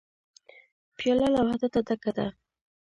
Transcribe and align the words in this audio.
پیاله 0.97 1.27
له 1.33 1.39
وحدته 1.45 1.79
ډکه 1.87 2.11
ده. 2.17 2.27